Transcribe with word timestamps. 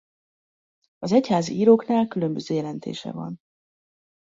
Az 0.99 1.11
egyházi 1.11 1.53
íróknál 1.53 2.07
különböző 2.07 2.55
jelentése 2.55 3.11
van. 3.11 3.37